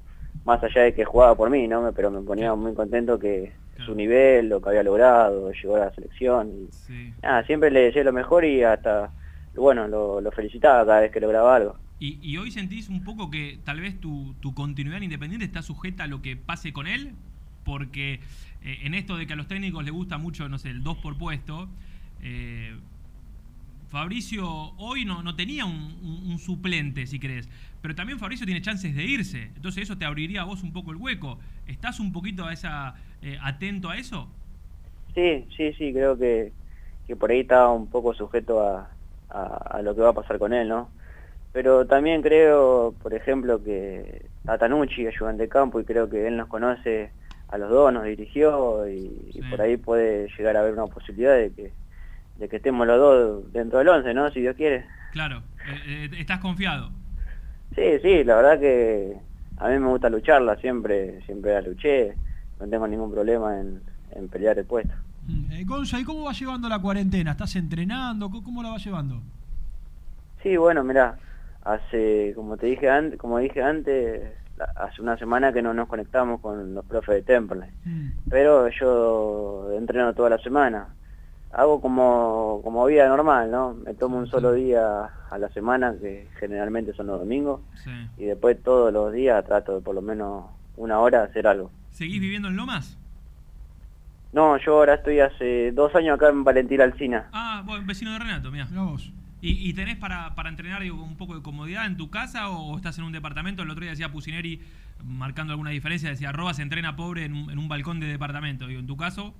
más 0.45 0.63
allá 0.63 0.83
de 0.83 0.95
que 0.95 1.05
jugaba 1.05 1.37
por 1.37 1.51
mí, 1.51 1.69
¿no? 1.69 1.93
Pero 1.93 2.11
me 2.11 2.23
ponía 2.23 2.55
muy 2.55 2.75
contento 2.75 3.19
que 3.21 3.53
su 3.85 3.95
nivel, 3.95 4.49
lo 4.49 4.61
que 4.61 4.71
había 4.71 4.83
logrado, 4.83 5.53
llegó 5.53 5.77
a 5.77 5.81
la 5.81 5.95
selección. 5.95 6.69
Y, 6.89 7.13
nada, 7.23 7.45
siempre 7.45 7.71
le 7.71 7.81
decía 7.81 8.05
lo 8.05 8.13
mejor 8.13 8.45
y 8.45 8.63
hasta, 8.63 9.11
bueno, 9.55 9.89
lo, 9.89 10.21
lo 10.21 10.31
felicitaba 10.31 10.85
cada 10.87 11.01
vez 11.01 11.11
que 11.11 11.21
lograba 11.21 11.57
algo. 11.57 11.77
¿Y, 12.01 12.37
hoy 12.37 12.51
sentís 12.51 12.91
un 12.91 13.03
poco 13.03 13.31
que 13.31 13.59
tal 13.65 13.81
vez 13.81 13.99
tu, 13.99 14.35
continuidad 14.55 15.01
Independiente 15.01 15.47
está 15.47 15.63
sujeta 15.63 16.05
a 16.05 16.07
lo 16.07 16.21
que 16.21 16.37
pase 16.37 16.73
con 16.73 16.87
él? 16.87 17.13
Porque 17.65 18.21
eh, 18.63 18.79
en 18.83 18.93
esto 18.93 19.17
de 19.17 19.27
que 19.27 19.33
a 19.33 19.37
los 19.37 19.49
técnicos 19.49 19.85
les 19.85 19.93
gusta 19.93 20.19
mucho, 20.19 20.49
no 20.49 20.59
sé, 20.59 20.71
el 20.71 20.83
2 20.83 20.99
por 20.99 21.17
puesto, 21.17 21.69
eh, 22.21 22.77
Fabricio 23.95 24.47
hoy 24.77 25.05
no, 25.05 25.23
no 25.23 25.37
tenía 25.37 25.65
un, 25.65 26.39
suplente, 26.39 27.07
si 27.07 27.21
crees, 27.21 27.49
pero 27.81 27.95
también 27.95 28.19
Fabricio 28.19 28.45
tiene 28.45 28.61
chances 28.61 28.95
de 28.95 29.05
irse, 29.05 29.51
entonces 29.55 29.85
eso 29.85 29.97
te 29.97 30.05
abriría 30.05 30.43
a 30.43 30.45
vos 30.45 30.65
un 30.65 30.73
poco 30.73 30.91
el 30.91 30.97
hueco. 30.97 31.39
¿Estás 31.67 32.01
un 32.01 32.13
poquito 32.13 32.45
a 32.45 32.53
esa, 32.53 32.97
eh, 33.23 33.39
atento 33.41 33.89
a 33.89 33.97
eso? 33.97 34.29
Sí, 35.15 35.47
sí, 35.57 35.73
sí, 35.75 35.93
creo 35.93 36.19
que, 36.19 36.53
que 37.07 37.15
por 37.15 37.31
ahí 37.31 37.41
está 37.41 37.69
un 37.69 37.87
poco 37.87 38.13
sujeto 38.15 38.61
a, 38.61 38.91
a 39.31 39.81
lo 39.83 39.95
que 39.95 40.01
va 40.01 40.11
a 40.11 40.13
pasar 40.13 40.39
con 40.39 40.53
él, 40.53 40.69
¿no? 40.69 40.91
pero 41.55 41.87
también 41.87 42.21
creo, 42.21 42.97
por 43.01 43.15
ejemplo, 43.15 43.63
que 43.63 44.27
Tanucci, 44.59 45.07
ayudante 45.07 45.45
de 45.45 45.49
campo, 45.49 45.79
y 45.79 45.85
creo 45.85 46.11
que 46.11 46.27
él 46.27 46.37
nos 46.37 46.49
conoce 46.49 47.13
a 47.47 47.59
los 47.59 47.71
dos, 47.71 47.93
nos 47.93 48.03
dirigió, 48.03 48.89
y, 48.89 49.41
por 49.49 49.63
ahí 49.63 49.77
puede 49.77 50.27
llegar 50.37 50.57
a 50.57 50.61
haber 50.63 50.73
una 50.73 50.89
posibilidad 50.89 51.37
de 51.37 51.53
que, 51.53 51.73
de 52.39 52.49
que 52.49 52.57
estemos 52.57 52.87
los 52.87 52.99
dos 52.99 53.53
dentro 53.53 53.79
del 53.79 53.89
11, 53.89 54.15
¿no? 54.15 54.31
Si 54.31 54.41
Dios 54.41 54.57
quiere. 54.57 54.87
Claro, 55.13 55.43
eh, 55.69 56.09
eh, 56.11 56.11
¿estás 56.19 56.41
confiado? 56.41 56.91
Sí, 57.75 57.99
sí, 58.03 58.25
la 58.25 58.37
verdad 58.37 58.61
que 58.61 59.17
a 59.59 59.69
mí 59.69 59.79
me 59.79 59.89
gusta 59.89 60.09
lucharla, 60.09 60.57
siempre 60.57 61.23
siempre 61.27 61.53
la 61.53 61.63
luché, 61.63 62.15
no 62.61 62.69
tengo 62.69 62.87
ningún 62.87 63.13
problema 63.13 63.59
en, 63.61 63.81
en 64.13 64.29
pelear 64.29 64.59
el 64.59 64.65
puesto. 64.65 64.95
Mm, 65.27 65.53
eh, 65.53 65.65
Gonza, 65.65 65.99
¿y 65.99 66.05
cómo 66.05 66.25
va 66.25 66.33
llevando 66.33 66.69
la 66.69 66.79
cuarentena? 66.79 67.33
¿Estás 67.33 67.57
entrenando? 67.57 68.31
¿Cómo 68.31 68.63
la 68.63 68.71
vas 68.71 68.85
llevando? 68.85 69.21
Sí, 70.43 70.57
bueno, 70.57 70.85
mira 70.85 71.17
hace, 71.65 72.33
como 72.35 72.57
te 72.57 72.67
dije 72.67 72.89
antes, 72.89 73.19
como 73.19 73.39
dije 73.39 73.63
antes, 73.63 74.23
hace 74.77 75.03
una 75.03 75.17
semana 75.17 75.53
que 75.53 75.63
no 75.63 75.75
nos 75.75 75.89
conectamos 75.89 76.41
con 76.41 76.75
los 76.75 76.85
profes 76.85 77.17
de 77.17 77.23
Temple. 77.23 77.71
Mm. 77.85 78.09
Pero 78.29 78.69
yo 78.69 79.71
entreno 79.77 80.15
toda 80.15 80.31
la 80.31 80.39
semana. 80.39 80.89
Hago 81.55 81.81
como, 81.81 82.61
como 82.65 82.85
vida 82.87 83.09
normal, 83.09 83.51
¿no? 83.51 83.75
Me 83.75 83.95
tomo 83.95 84.19
un 84.19 84.27
solo 84.27 84.53
día 84.53 85.11
a 85.31 85.39
la 85.39 85.49
semana, 85.51 85.95
que 86.01 86.29
generalmente 86.41 86.93
son 86.95 87.07
los 87.07 87.21
domingos, 87.21 87.61
y 88.19 88.25
después 88.25 88.63
todos 88.63 88.93
los 88.93 89.13
días 89.13 89.45
trato 89.45 89.77
de 89.77 89.81
por 89.81 89.95
lo 89.95 90.03
menos 90.03 90.47
una 90.77 90.99
hora 90.99 91.23
hacer 91.23 91.47
algo. 91.47 91.71
¿Seguís 91.91 92.21
viviendo 92.21 92.49
en 92.49 92.57
Lomas? 92.57 92.99
No, 94.33 94.57
yo 94.59 94.79
ahora 94.79 94.95
estoy 94.95 95.21
hace 95.21 95.71
dos 95.71 95.95
años 95.95 96.17
acá 96.17 96.29
en 96.29 96.43
Valentín 96.43 96.81
Alcina. 96.81 97.29
Ah, 97.33 97.65
vecino 97.85 98.13
de 98.13 98.19
Renato, 98.19 98.51
mira. 98.51 98.67
vos. 98.73 99.13
¿Y, 99.47 99.75
tenés 99.75 99.99
para, 99.99 100.35
para 100.35 100.49
entrenar 100.49 100.83
un 100.91 101.17
poco 101.19 101.35
de 101.35 101.43
comodidad 101.43 101.85
en 101.85 101.99
tu 101.99 102.09
casa 102.09 102.49
o 102.49 102.79
estás 102.79 102.97
en 102.97 103.05
un 103.05 103.13
departamento? 103.13 103.63
El 103.63 103.69
otro 103.69 103.83
día 103.83 103.91
decía 103.91 104.11
Pusineri, 104.11 104.63
marcando 105.05 105.53
alguna 105.53 105.69
diferencia, 105.69 106.09
decía, 106.09 106.33
Roba 106.33 106.55
se 106.55 106.63
entrena 106.63 106.97
pobre 106.97 107.27
en 107.27 107.35
un, 107.35 107.69
balcón 107.69 108.01
de 108.01 108.07
departamento. 108.07 108.67
Digo, 108.67 108.81
¿En 108.81 108.87
tu 108.87 108.97
caso? 108.97 109.35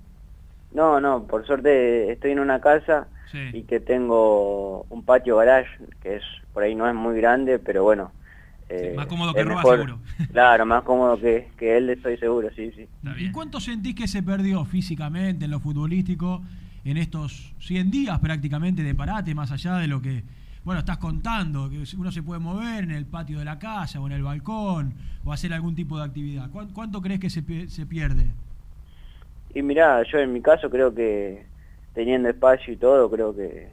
No, 0.75 1.01
no, 1.01 1.25
por 1.25 1.47
suerte 1.47 2.13
estoy 2.13 2.33
en 2.33 2.41
una 2.41 2.61
casa 2.61 3.09
y 3.53 3.63
que 3.63 3.81
tengo 3.81 4.87
un 4.91 5.05
patio 5.05 5.37
garage, 5.37 5.69
que 6.01 6.17
es 6.17 6.23
por 6.53 6.63
ahí 6.63 6.75
no 6.75 6.89
es 6.89 6.95
muy 6.95 7.17
grande, 7.17 7.59
pero 7.59 7.83
bueno. 7.83 8.13
Eh, 8.69 8.95
más 8.97 9.07
cómodo 9.07 9.35
que 9.35 9.43
Roba, 9.43 9.63
seguro. 9.63 9.99
Claro, 10.33 10.67
más 10.67 10.83
cómodo 10.83 11.19
que, 11.19 11.49
que 11.57 11.77
él, 11.77 11.91
estoy 11.91 12.17
seguro, 12.17 12.49
sí, 12.55 12.71
sí. 12.77 12.89
¿Y 13.19 13.33
cuánto 13.33 13.59
sentís 13.61 13.95
que 13.95 14.07
se 14.07 14.23
perdió 14.23 14.65
físicamente 14.65 15.47
en 15.47 15.51
lo 15.51 15.59
futbolístico? 15.59 16.43
en 16.85 16.99
estos 16.99 17.55
100 17.61 17.91
días 17.91 18.19
prácticamente 18.21 18.83
de 18.83 18.95
parate, 18.95 19.35
más 19.35 19.51
allá 19.51 19.77
de 19.79 19.89
lo 19.89 20.03
que, 20.03 20.23
bueno, 20.65 20.81
estás 20.81 20.99
contando, 20.99 21.71
que 21.71 21.83
uno 21.97 22.13
se 22.13 22.23
puede 22.23 22.41
mover 22.41 22.85
en 22.85 22.91
el 22.91 23.07
patio 23.07 23.39
de 23.39 23.45
la 23.45 23.59
casa 23.59 24.01
o 24.01 24.07
en 24.07 24.13
el 24.13 24.23
balcón 24.23 24.95
o 25.25 25.33
hacer 25.33 25.53
algún 25.55 25.75
tipo 25.75 25.99
de 25.99 26.05
actividad. 26.05 26.51
¿Cuánto, 26.51 27.01
crees 27.01 27.21
que 27.21 27.31
se, 27.31 27.69
se 27.69 27.87
pierde? 27.87 28.27
Y 29.55 29.63
mirá, 29.63 30.03
yo 30.03 30.19
en 30.19 30.33
mi 30.33 30.43
caso 30.43 30.69
creo 30.69 30.95
que 30.95 31.47
teniendo 31.95 32.29
espacio 32.29 32.75
y 32.75 32.77
todo, 32.77 33.11
creo 33.11 33.35
que, 33.35 33.71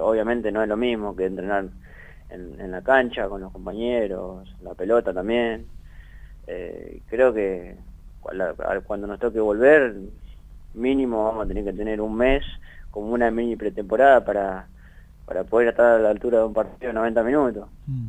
obviamente 0.00 0.50
no 0.50 0.62
es 0.62 0.68
lo 0.68 0.76
mismo 0.76 1.14
que 1.14 1.26
entrenar 1.26 1.68
en, 2.30 2.70
la 2.70 2.82
cancha 2.82 3.28
con 3.28 3.40
los 3.40 3.52
compañeros, 3.52 4.52
la 4.62 4.74
pelota 4.74 5.12
también. 5.12 5.66
Eh, 6.46 7.00
creo 7.08 7.32
que 7.32 7.76
cuando 8.86 9.06
nos 9.06 9.18
toque 9.18 9.40
volver 9.40 9.94
mínimo 10.74 11.24
vamos 11.24 11.44
a 11.44 11.48
tener 11.48 11.64
que 11.64 11.72
tener 11.72 12.00
un 12.00 12.16
mes 12.16 12.44
como 12.90 13.12
una 13.12 13.30
mini 13.30 13.56
pretemporada 13.56 14.24
para, 14.24 14.66
para 15.26 15.44
poder 15.44 15.68
estar 15.68 15.86
a 15.86 15.98
la 15.98 16.10
altura 16.10 16.38
de 16.38 16.44
un 16.44 16.54
partido 16.54 16.88
de 16.88 16.92
90 16.92 17.22
minutos. 17.22 17.68
Mm. 17.86 18.06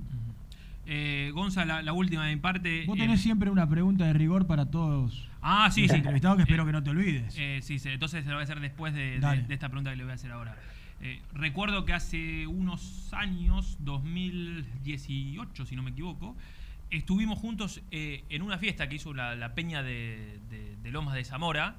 Eh, 0.88 1.32
Gonza, 1.34 1.66
la, 1.66 1.94
última 1.94 2.28
de 2.28 2.36
mi 2.36 2.42
parte. 2.42 2.84
Vos 2.86 2.98
tenés 2.98 3.20
eh, 3.20 3.24
siempre 3.24 3.50
una 3.50 3.68
pregunta 3.68 4.06
de 4.06 4.14
rigor 4.14 4.46
para 4.46 4.70
todos. 4.70 5.28
Ah, 5.48 5.70
sí, 5.72 5.88
sí. 5.88 5.96
Entrevistados 5.96 6.38
que 6.38 6.44
espero 6.44 6.66
que 6.66 6.72
no 6.72 6.84
te 6.84 6.90
olvides. 6.90 7.36
Eh, 7.38 7.60
sí, 7.62 7.78
entonces 7.86 8.24
se 8.24 8.30
lo 8.30 8.36
voy 8.36 8.42
a 8.42 8.44
hacer 8.44 8.60
después 8.60 8.94
de, 8.94 9.18
esta 9.50 9.70
pregunta 9.70 9.92
que 9.92 9.98
le 9.98 10.04
voy 10.04 10.12
a 10.12 10.16
hacer 10.16 10.32
ahora. 10.32 10.56
Eh, 11.02 11.22
recuerdo 11.34 11.86
que 11.86 11.94
hace 11.94 12.48
unos 12.48 13.14
años, 13.14 13.78
2018 13.82 15.66
si 15.66 15.76
no 15.76 15.84
me 15.84 15.92
equivoco, 15.92 16.36
estuvimos 16.90 17.38
juntos 17.40 17.82
en 17.92 18.42
una 18.42 18.58
fiesta 18.58 18.90
que 18.90 18.96
hizo 18.96 19.14
la, 19.14 19.54
Peña 19.54 19.84
de, 19.84 20.40
de 20.82 20.92
Lomas 20.92 21.14
de 21.14 21.24
Zamora 21.24 21.76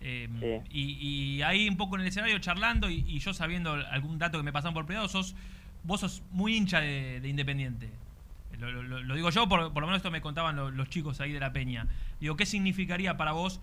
Em, 0.00 0.62
y, 0.70 1.40
ahí 1.42 1.68
un 1.68 1.76
poco 1.76 1.96
en 1.96 2.02
el 2.02 2.08
escenario 2.08 2.38
charlando 2.38 2.90
y, 2.90 3.18
yo 3.18 3.32
sabiendo 3.32 3.72
algún 3.72 4.18
dato 4.18 4.38
que 4.38 4.44
me 4.44 4.52
pasan 4.52 4.74
por 4.74 4.86
privado, 4.86 5.08
sos, 5.08 5.34
vos 5.84 6.00
sos 6.00 6.22
muy 6.30 6.56
hincha 6.56 6.80
de, 6.80 7.26
Independiente. 7.26 7.90
Lo, 8.58 9.14
digo 9.14 9.30
yo, 9.30 9.48
por, 9.48 9.60
lo 9.60 9.86
menos 9.86 9.96
esto 9.96 10.10
me 10.10 10.20
contaban 10.20 10.56
los, 10.76 10.88
chicos 10.88 11.20
ahí 11.20 11.32
de 11.32 11.40
la 11.40 11.52
peña. 11.52 11.86
Digo, 12.20 12.36
¿qué 12.36 12.46
significaría 12.46 13.16
para 13.16 13.32
vos 13.32 13.60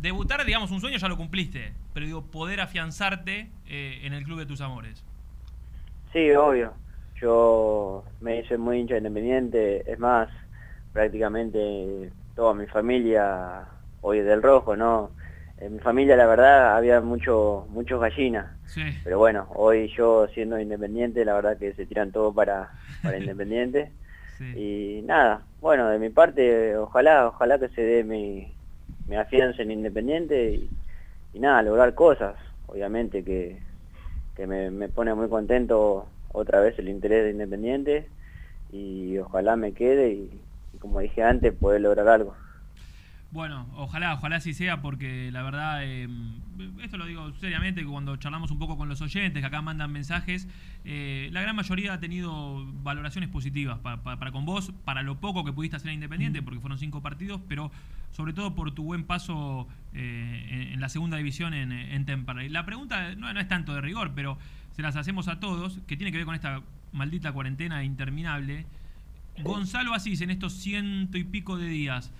debutar, 0.00 0.44
digamos, 0.44 0.70
un 0.70 0.80
sueño 0.80 0.98
ya 0.98 1.08
lo 1.08 1.16
cumpliste, 1.16 1.72
pero 1.92 2.06
digo, 2.06 2.22
poder 2.22 2.60
afianzarte 2.60 3.50
eh, 3.66 4.00
en 4.02 4.12
el 4.12 4.24
club 4.24 4.38
de 4.38 4.46
tus 4.46 4.60
amores? 4.60 5.04
Sí, 6.12 6.30
obvio. 6.32 6.74
Yo 7.20 8.04
me 8.20 8.40
hice 8.40 8.56
muy 8.56 8.78
hincha 8.78 8.94
de 8.94 8.98
Independiente, 8.98 9.90
es 9.90 9.98
más, 9.98 10.28
prácticamente 10.92 12.10
toda 12.34 12.54
mi 12.54 12.66
familia 12.66 13.66
hoy 14.00 14.18
es 14.18 14.26
del 14.26 14.42
rojo, 14.42 14.76
¿no? 14.76 15.10
en 15.60 15.74
mi 15.74 15.78
familia 15.78 16.16
la 16.16 16.26
verdad 16.26 16.76
había 16.76 17.00
mucho 17.00 17.66
muchos 17.68 18.00
gallinas 18.00 18.46
pero 19.04 19.18
bueno 19.18 19.46
hoy 19.54 19.92
yo 19.96 20.26
siendo 20.28 20.58
independiente 20.58 21.24
la 21.24 21.34
verdad 21.34 21.58
que 21.58 21.74
se 21.74 21.86
tiran 21.86 22.12
todo 22.12 22.32
para 22.32 22.70
para 23.02 23.18
independiente 23.18 23.92
y 24.52 25.02
nada 25.04 25.46
bueno 25.60 25.88
de 25.88 25.98
mi 25.98 26.10
parte 26.10 26.76
ojalá 26.76 27.28
ojalá 27.28 27.58
que 27.58 27.68
se 27.70 27.82
dé 27.82 28.04
mi 28.04 28.54
mi 29.06 29.16
afianza 29.16 29.62
en 29.62 29.72
independiente 29.72 30.52
y, 30.52 30.70
y 31.34 31.40
nada 31.40 31.62
lograr 31.62 31.94
cosas. 31.94 32.36
Obviamente 32.66 33.24
que, 33.24 33.60
que 34.36 34.46
me, 34.46 34.70
me 34.70 34.88
pone 34.88 35.14
muy 35.14 35.28
contento 35.28 36.06
otra 36.32 36.60
vez 36.60 36.78
el 36.78 36.88
interés 36.88 37.24
de 37.24 37.30
independiente 37.32 38.08
y 38.70 39.18
ojalá 39.18 39.56
me 39.56 39.74
quede 39.74 40.12
y 40.12 40.42
como 40.80 41.00
dije 41.00 41.22
antes 41.22 41.54
poder 41.54 41.80
lograr 41.82 42.08
algo 42.08 42.36
bueno, 43.32 43.68
ojalá, 43.76 44.14
ojalá 44.14 44.36
así 44.36 44.54
sea, 44.54 44.82
porque 44.82 45.30
la 45.30 45.42
verdad, 45.42 45.84
eh, 45.84 46.08
esto 46.82 46.96
lo 46.96 47.06
digo 47.06 47.32
seriamente, 47.34 47.84
cuando 47.84 48.16
charlamos 48.16 48.50
un 48.50 48.58
poco 48.58 48.76
con 48.76 48.88
los 48.88 49.00
oyentes 49.02 49.40
que 49.40 49.46
acá 49.46 49.62
mandan 49.62 49.92
mensajes, 49.92 50.48
eh, 50.84 51.28
la 51.32 51.40
gran 51.40 51.54
mayoría 51.54 51.92
ha 51.92 52.00
tenido 52.00 52.66
valoraciones 52.82 53.30
positivas 53.30 53.78
para, 53.78 54.32
con 54.32 54.44
vos, 54.46 54.72
para 54.84 55.02
lo 55.02 55.20
poco 55.20 55.44
que 55.44 55.52
pudiste 55.52 55.76
hacer 55.76 55.92
Independiente, 55.92 56.42
porque 56.42 56.58
fueron 56.58 56.78
cinco 56.78 57.02
partidos, 57.02 57.40
pero 57.48 57.70
sobre 58.10 58.32
todo 58.32 58.54
por 58.56 58.74
tu 58.74 58.82
buen 58.82 59.04
paso 59.04 59.68
eh, 59.94 60.70
en, 60.72 60.80
la 60.80 60.88
segunda 60.88 61.16
división 61.16 61.54
en, 61.54 61.70
en 61.70 62.04
Temperley. 62.04 62.48
La 62.48 62.66
pregunta 62.66 63.14
no, 63.14 63.30
es 63.30 63.48
tanto 63.48 63.74
de 63.74 63.80
rigor, 63.80 64.10
pero 64.14 64.38
se 64.72 64.82
las 64.82 64.96
hacemos 64.96 65.28
a 65.28 65.38
todos, 65.38 65.78
que 65.86 65.96
tiene 65.96 66.10
que 66.10 66.18
ver 66.18 66.26
con 66.26 66.34
esta 66.34 66.62
maldita 66.92 67.30
cuarentena 67.32 67.84
interminable. 67.84 68.66
Gonzalo 69.42 69.94
Asís, 69.94 70.20
en 70.20 70.30
estos 70.30 70.52
ciento 70.54 71.16
y 71.16 71.24
pico 71.24 71.56
de 71.56 71.68
días, 71.68 72.12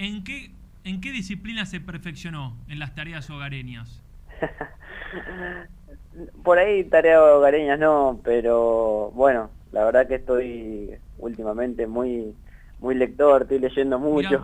¿En 0.00 0.24
qué, 0.24 0.50
¿En 0.84 1.02
qué 1.02 1.12
disciplina 1.12 1.66
se 1.66 1.78
perfeccionó 1.78 2.56
en 2.68 2.78
las 2.78 2.94
tareas 2.94 3.28
hogareñas? 3.28 4.00
Por 6.42 6.58
ahí 6.58 6.84
tareas 6.84 7.20
hogareñas 7.20 7.78
no, 7.78 8.18
pero 8.24 9.10
bueno, 9.14 9.50
la 9.72 9.84
verdad 9.84 10.08
que 10.08 10.14
estoy 10.14 10.96
últimamente 11.18 11.86
muy 11.86 12.34
muy 12.78 12.94
lector, 12.94 13.42
estoy 13.42 13.58
leyendo 13.58 13.98
mucho. 13.98 14.42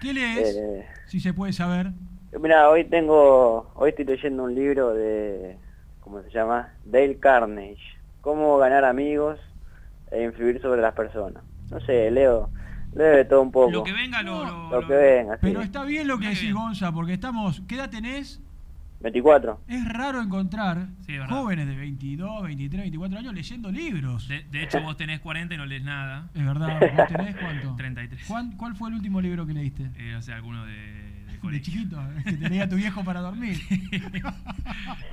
¿Qué 0.00 0.10
lees? 0.14 0.56
Eh, 0.56 0.86
si 1.08 1.18
se 1.18 1.34
puede 1.34 1.52
saber. 1.52 1.88
Mira, 2.40 2.70
hoy 2.70 2.84
tengo, 2.84 3.72
hoy 3.74 3.90
estoy 3.90 4.04
leyendo 4.04 4.44
un 4.44 4.54
libro 4.54 4.94
de, 4.94 5.58
¿cómo 5.98 6.22
se 6.22 6.30
llama? 6.30 6.72
Dale 6.84 7.18
Carnage. 7.18 7.82
Cómo 8.20 8.56
ganar 8.58 8.84
amigos 8.84 9.40
e 10.12 10.22
influir 10.22 10.62
sobre 10.62 10.80
las 10.80 10.94
personas. 10.94 11.42
No 11.70 11.80
sé, 11.80 12.08
leo, 12.12 12.50
leo 12.94 13.16
de 13.16 13.24
todo 13.24 13.42
un 13.42 13.52
poco. 13.52 13.70
Lo 13.70 13.84
que 13.84 13.92
venga, 13.92 14.22
lo, 14.22 14.70
lo, 14.70 14.86
que 14.86 14.94
venga. 14.94 15.38
Pero 15.40 15.62
está 15.62 15.84
bien 15.84 16.08
lo 16.08 16.18
que 16.18 16.28
decís, 16.28 16.52
Gonza, 16.52 16.92
porque 16.92 17.14
estamos, 17.14 17.62
¿qué 17.66 17.76
edad 17.76 17.90
tenés? 17.90 18.40
24. 19.00 19.60
Es 19.66 19.88
raro 19.88 20.20
encontrar 20.20 20.88
jóvenes 21.28 21.66
de 21.66 21.74
22, 21.74 22.42
23, 22.42 22.82
24 22.82 23.18
años 23.18 23.34
leyendo 23.34 23.72
libros. 23.72 24.28
De, 24.28 24.62
hecho, 24.62 24.80
vos 24.82 24.96
tenés 24.96 25.20
40 25.20 25.54
y 25.54 25.56
no 25.56 25.64
lees 25.64 25.82
nada. 25.82 26.28
Es 26.34 26.44
verdad. 26.44 26.78
¿Vos 26.96 27.08
tenés 27.08 27.36
cuánto? 27.36 27.74
33. 27.76 28.28
¿Cuál, 28.56 28.76
fue 28.76 28.90
el 28.90 28.96
último 28.96 29.20
libro 29.20 29.46
que 29.46 29.54
leíste? 29.54 29.90
Eh, 29.96 30.16
o 30.16 30.22
sea, 30.22 30.36
alguno 30.36 30.64
de... 30.66 31.10
De, 31.40 31.62
chiquito, 31.62 31.98
que 32.24 32.32
tenía 32.32 32.68
tu 32.68 32.76
viejo 32.76 33.02
para 33.02 33.20
dormir. 33.20 33.58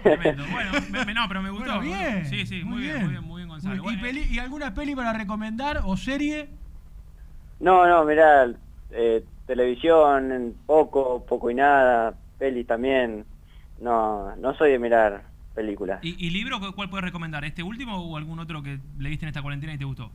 Tremendo. 0.04 0.44
Bueno, 0.52 0.72
no, 1.16 1.28
pero 1.30 1.42
me 1.42 1.50
gustó. 1.50 1.80
bien. 1.80 2.26
Sí, 2.26 2.46
sí, 2.46 2.66
muy, 2.66 2.82
bien, 2.82 3.00
muy 3.00 3.12
bien, 3.12 3.24
muy 3.24 3.38
bien, 3.38 3.48
Gonzalo. 3.48 3.82
¿Y, 3.90 4.36
¿Y, 4.36 4.40
alguna 4.40 4.74
peli 4.74 4.94
para 4.94 5.14
recomendar 5.14 5.84
o 5.86 5.96
serie? 5.96 6.50
No, 7.60 7.88
no, 7.88 8.06
mirá, 8.06 8.48
eh, 8.92 9.24
televisión, 9.46 10.56
poco, 10.66 11.26
poco 11.26 11.50
y 11.50 11.56
nada, 11.56 12.14
peli 12.38 12.64
también 12.64 13.26
no, 13.80 14.36
no 14.36 14.54
soy 14.56 14.72
de 14.72 14.80
mirar 14.80 15.24
películas. 15.56 16.00
¿Y, 16.04 16.30
libro 16.30 16.60
cuál 16.76 16.90
puedes 16.90 17.06
recomendar? 17.06 17.44
¿Este 17.46 17.64
último 17.64 17.98
o 17.98 18.18
algún 18.18 18.40
otro 18.40 18.62
que 18.62 18.80
leíste 19.00 19.26
en 19.26 19.30
esta 19.30 19.42
cuarentena 19.42 19.74
y 19.74 19.78
te 19.78 19.86
gustó? 19.86 20.12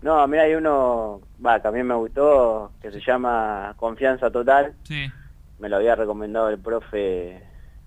No, 0.00 0.26
mira, 0.28 0.44
hay 0.44 0.54
uno, 0.54 1.20
va, 1.44 1.60
también 1.60 1.86
me 1.86 1.94
gustó, 1.94 2.70
que 2.80 2.92
se 2.92 3.00
llama 3.00 3.74
Confianza 3.76 4.30
Total. 4.30 4.74
Sí. 4.84 5.10
Me 5.58 5.68
lo 5.68 5.76
había 5.76 5.96
recomendado 5.96 6.50
el 6.50 6.58
profe 6.58 7.42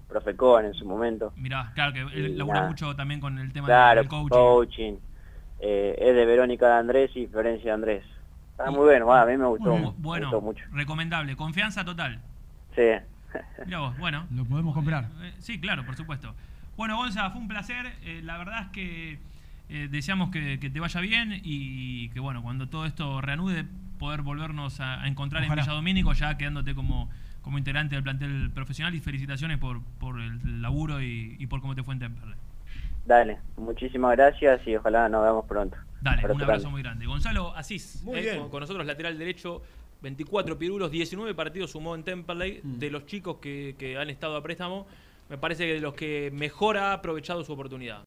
profe 0.10 0.36
Cohen 0.36 0.66
en 0.66 0.74
su 0.74 0.86
momento. 0.86 1.32
Mirá, 1.38 1.72
claro 1.74 1.94
que 1.94 2.02
él 2.02 2.38
labura 2.38 2.68
mucho 2.68 2.94
también 2.98 3.22
con 3.22 3.40
el 3.40 3.54
tema 3.54 3.96
del 3.96 4.10
coaching. 4.10 4.30
coaching. 4.30 4.94
Eh, 5.62 5.96
es 5.98 6.16
de 6.16 6.26
Verónica 6.26 6.68
de 6.68 6.74
Andrés 6.74 7.12
y 7.16 7.28
Florencia 7.28 7.74
Andrés. 7.74 8.04
Está 8.52 8.70
muy 8.70 8.84
bueno, 8.84 9.12
a 9.14 9.26
mí 9.26 9.38
me 9.38 9.46
gustó, 9.46 9.72
bueno, 9.98 9.98
me 9.98 10.20
gustó 10.20 10.42
mucho. 10.42 10.66
Recomendable, 10.72 11.36
confianza 11.36 11.84
total. 11.84 12.22
Sí. 12.76 12.82
vos, 13.78 13.98
bueno. 13.98 14.28
Lo 14.32 14.46
podemos 14.46 14.74
comprar. 14.74 15.06
Eh, 15.22 15.34
sí, 15.40 15.60
claro, 15.60 15.86
por 15.86 15.96
supuesto. 15.96 16.34
Bueno, 16.78 16.98
Gonza, 16.98 17.30
fue 17.32 17.42
un 17.42 17.48
placer. 17.48 17.94
Eh, 18.04 18.22
la 18.24 18.38
verdad 18.38 18.64
es 18.64 18.68
que 18.70 19.20
eh, 19.70 19.88
deseamos 19.90 20.32
que, 20.32 20.58
te 20.58 20.80
vaya 20.80 21.02
bien 21.02 21.40
y 21.44 22.10
que, 22.10 22.20
bueno, 22.20 22.42
cuando 22.42 22.70
todo 22.70 22.86
esto 22.86 23.22
reanude, 23.22 23.66
poder 24.00 24.22
volvernos 24.22 24.80
a, 24.80 25.08
encontrar 25.08 25.44
en 25.44 25.54
Villa 25.54 25.72
Domínico, 25.72 26.14
ya 26.14 26.38
quedándote 26.38 26.74
como, 26.74 27.10
como 27.42 27.58
integrante 27.58 27.96
del 27.96 28.04
plantel 28.04 28.52
profesional. 28.52 28.96
Y 28.96 29.00
felicitaciones 29.00 29.58
por, 29.58 29.82
por 30.00 30.20
el 30.20 30.62
laburo 30.62 31.02
y, 31.02 31.46
por 31.48 31.62
cómo 31.62 31.76
te 31.76 31.84
fue 31.84 31.94
en 31.94 32.00
Temperley. 32.00 32.36
Dale, 33.06 33.40
muchísimas 33.58 34.16
gracias 34.16 34.66
y 34.68 34.76
ojalá 34.76 35.10
nos 35.10 35.24
veamos 35.24 35.46
pronto. 35.46 35.78
Dale, 36.02 36.26
un 36.26 36.42
abrazo 36.42 36.70
muy 36.70 36.82
grande. 36.82 37.06
Gonzalo 37.06 37.56
Asís, 37.56 38.04
con, 38.04 38.50
con 38.50 38.60
nosotros, 38.62 38.86
lateral 38.86 39.18
derecho 39.18 39.62
24 40.02 40.58
pirulos, 40.58 40.90
19 40.90 41.36
partidos 41.36 41.72
sumó 41.72 41.96
en 41.96 42.04
Temperley. 42.04 42.60
Mm. 42.64 42.80
De 42.80 42.90
los 42.90 43.06
chicos 43.06 43.38
que, 43.38 43.76
que 43.78 43.98
han 43.98 44.10
estado 44.10 44.36
a 44.36 44.42
préstamo, 44.42 44.88
me 45.30 45.38
parece 45.38 45.66
que 45.66 45.74
de 45.76 45.80
los 45.80 45.94
que 45.94 46.32
mejor 46.34 46.78
ha 46.78 46.94
aprovechado 46.94 47.44
su 47.44 47.54
oportunidad. 47.54 48.00